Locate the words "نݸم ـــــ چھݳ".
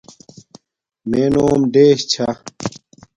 1.33-2.27